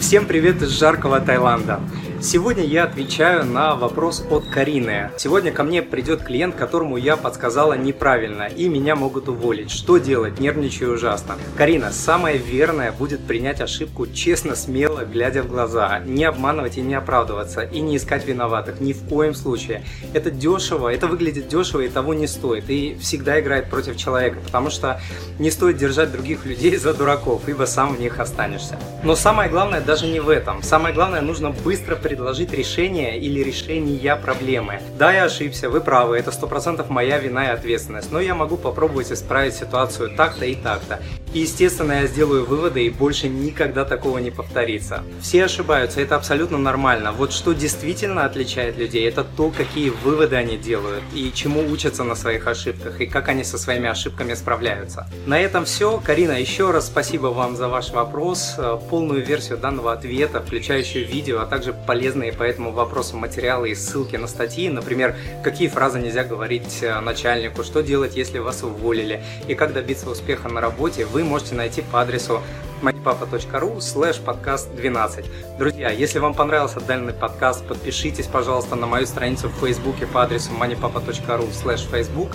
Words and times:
Всем 0.00 0.26
привет 0.26 0.62
из 0.62 0.70
жаркого 0.70 1.20
Таиланда. 1.20 1.80
Сегодня 2.20 2.64
я 2.64 2.82
отвечаю 2.82 3.44
на 3.44 3.76
вопрос 3.76 4.24
от 4.28 4.44
Карины. 4.46 5.12
Сегодня 5.16 5.52
ко 5.52 5.62
мне 5.62 5.82
придет 5.82 6.24
клиент, 6.24 6.56
которому 6.56 6.96
я 6.96 7.16
подсказала 7.16 7.74
неправильно, 7.74 8.42
и 8.42 8.68
меня 8.68 8.96
могут 8.96 9.28
уволить. 9.28 9.70
Что 9.70 9.98
делать? 9.98 10.40
Нервничаю 10.40 10.94
ужасно. 10.94 11.36
Карина, 11.56 11.92
самое 11.92 12.36
верное 12.36 12.90
будет 12.90 13.24
принять 13.24 13.60
ошибку 13.60 14.08
честно, 14.08 14.56
смело, 14.56 15.04
глядя 15.04 15.44
в 15.44 15.48
глаза. 15.48 16.00
Не 16.00 16.24
обманывать 16.24 16.76
и 16.76 16.80
не 16.80 16.96
оправдываться, 16.96 17.62
и 17.62 17.78
не 17.78 17.96
искать 17.96 18.26
виноватых. 18.26 18.80
Ни 18.80 18.94
в 18.94 19.04
коем 19.08 19.32
случае. 19.32 19.84
Это 20.12 20.32
дешево, 20.32 20.92
это 20.92 21.06
выглядит 21.06 21.46
дешево 21.46 21.82
и 21.82 21.88
того 21.88 22.14
не 22.14 22.26
стоит. 22.26 22.68
И 22.68 22.96
всегда 23.00 23.38
играет 23.38 23.70
против 23.70 23.96
человека, 23.96 24.38
потому 24.44 24.70
что 24.70 25.00
не 25.38 25.52
стоит 25.52 25.76
держать 25.76 26.10
других 26.10 26.44
людей 26.44 26.76
за 26.78 26.94
дураков, 26.94 27.42
ибо 27.46 27.64
сам 27.64 27.94
в 27.94 28.00
них 28.00 28.18
останешься. 28.18 28.76
Но 29.04 29.14
самое 29.14 29.48
главное 29.48 29.80
даже 29.80 30.08
не 30.08 30.18
в 30.18 30.28
этом. 30.28 30.64
Самое 30.64 30.92
главное, 30.92 31.20
нужно 31.20 31.50
быстро 31.50 31.94
предложить 32.08 32.52
решение 32.54 33.18
или 33.18 33.42
решение 33.42 34.16
проблемы. 34.16 34.80
Да, 34.98 35.12
я 35.12 35.24
ошибся, 35.24 35.68
вы 35.68 35.82
правы, 35.82 36.16
это 36.16 36.30
100% 36.30 36.86
моя 36.88 37.18
вина 37.18 37.44
и 37.44 37.48
ответственность, 37.48 38.10
но 38.10 38.18
я 38.18 38.34
могу 38.34 38.56
попробовать 38.56 39.12
исправить 39.12 39.54
ситуацию 39.54 40.16
так-то 40.16 40.46
и 40.46 40.54
так-то. 40.54 41.00
И 41.34 41.40
естественно 41.40 41.92
я 41.92 42.06
сделаю 42.06 42.46
выводы 42.46 42.86
и 42.86 42.88
больше 42.88 43.28
никогда 43.28 43.84
такого 43.84 44.16
не 44.16 44.30
повторится. 44.30 45.02
Все 45.20 45.44
ошибаются, 45.44 46.00
это 46.00 46.16
абсолютно 46.16 46.56
нормально. 46.56 47.12
Вот 47.12 47.34
что 47.34 47.52
действительно 47.52 48.24
отличает 48.24 48.78
людей, 48.78 49.06
это 49.06 49.24
то, 49.36 49.50
какие 49.50 49.90
выводы 49.90 50.36
они 50.36 50.56
делают 50.56 51.04
и 51.14 51.30
чему 51.34 51.60
учатся 51.70 52.04
на 52.04 52.14
своих 52.14 52.46
ошибках 52.46 53.02
и 53.02 53.06
как 53.06 53.28
они 53.28 53.44
со 53.44 53.58
своими 53.58 53.90
ошибками 53.90 54.32
справляются. 54.32 55.06
На 55.26 55.38
этом 55.38 55.66
все. 55.66 56.00
Карина, 56.02 56.40
еще 56.40 56.70
раз 56.70 56.86
спасибо 56.86 57.26
вам 57.26 57.56
за 57.56 57.68
ваш 57.68 57.90
вопрос. 57.90 58.56
Полную 58.88 59.22
версию 59.22 59.58
данного 59.58 59.92
ответа, 59.92 60.40
включающую 60.40 61.06
видео, 61.06 61.40
а 61.40 61.46
также 61.46 61.74
полезные 61.74 61.97
полезные 61.98 62.32
по 62.32 62.44
этому 62.44 62.70
вопросу 62.70 63.16
материалы 63.16 63.70
и 63.70 63.74
ссылки 63.74 64.14
на 64.14 64.28
статьи, 64.28 64.68
например, 64.68 65.16
какие 65.42 65.66
фразы 65.66 65.98
нельзя 65.98 66.22
говорить 66.22 66.78
э, 66.80 67.00
начальнику, 67.00 67.64
что 67.64 67.82
делать, 67.82 68.14
если 68.14 68.38
вас 68.38 68.62
уволили, 68.62 69.20
и 69.48 69.56
как 69.56 69.72
добиться 69.72 70.08
успеха 70.08 70.48
на 70.48 70.60
работе, 70.60 71.06
вы 71.06 71.24
можете 71.24 71.56
найти 71.56 71.82
по 71.82 72.00
адресу 72.00 72.40
moneypapa.ru 72.82 73.80
слэш 73.80 74.18
подкаст 74.18 74.72
12. 74.76 75.24
Друзья, 75.58 75.90
если 75.90 76.20
вам 76.20 76.34
понравился 76.34 76.78
данный 76.78 77.14
подкаст, 77.14 77.66
подпишитесь, 77.66 78.26
пожалуйста, 78.26 78.76
на 78.76 78.86
мою 78.86 79.04
страницу 79.04 79.48
в 79.48 79.54
Фейсбуке 79.54 80.06
по 80.06 80.22
адресу 80.22 80.52
moneypapa.ru 80.52 81.52
слэш 81.52 81.80
Facebook 81.80 82.30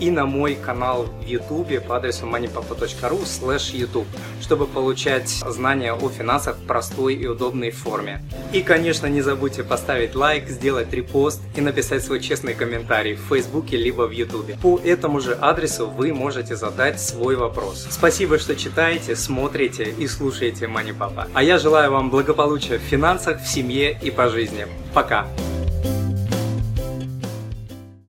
и 0.00 0.10
на 0.10 0.26
мой 0.26 0.54
канал 0.54 1.06
в 1.22 1.26
YouTube 1.26 1.84
по 1.86 1.96
адресу 1.96 2.26
moneypapa.ru 2.26 3.22
slash 3.22 3.76
YouTube, 3.76 4.06
чтобы 4.40 4.66
получать 4.66 5.28
знания 5.28 5.92
о 5.92 6.08
финансах 6.08 6.56
в 6.56 6.66
простой 6.66 7.14
и 7.14 7.26
удобной 7.26 7.70
форме. 7.70 8.22
И, 8.52 8.62
конечно, 8.62 9.06
не 9.06 9.22
забудьте 9.22 9.64
поставить 9.64 10.14
лайк, 10.14 10.48
сделать 10.48 10.92
репост 10.92 11.40
и 11.56 11.60
написать 11.60 12.04
свой 12.04 12.20
честный 12.20 12.54
комментарий 12.54 13.14
в 13.14 13.20
Фейсбуке 13.28 13.76
либо 13.76 14.02
в 14.02 14.10
YouTube. 14.10 14.58
По 14.60 14.78
этому 14.78 15.20
же 15.20 15.34
адресу 15.40 15.88
вы 15.88 16.12
можете 16.12 16.56
задать 16.56 17.00
свой 17.00 17.36
вопрос. 17.36 17.86
Спасибо, 17.90 18.38
что 18.38 18.56
читаете, 18.56 19.16
смотрите 19.16 19.94
и 19.98 20.06
слушаете 20.06 20.66
Money 20.66 20.96
Papa. 20.96 21.28
А 21.34 21.42
я 21.42 21.58
желаю 21.58 21.92
вам 21.92 22.10
благополучия 22.10 22.78
в 22.78 22.82
финансах, 22.82 23.40
в 23.40 23.46
семье 23.46 23.98
и 24.02 24.10
по 24.10 24.28
жизни. 24.28 24.66
Пока! 24.94 25.26